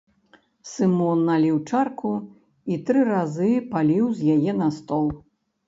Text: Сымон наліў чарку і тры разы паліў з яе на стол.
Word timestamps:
Сымон 0.71 1.19
наліў 1.27 1.59
чарку 1.69 2.13
і 2.73 2.79
тры 2.89 3.05
разы 3.13 3.53
паліў 3.77 4.05
з 4.19 4.41
яе 4.41 4.59
на 4.67 4.73
стол. 4.83 5.07